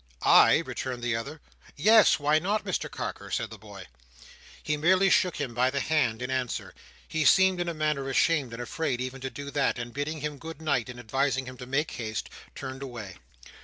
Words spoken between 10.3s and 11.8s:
good night, and advising him to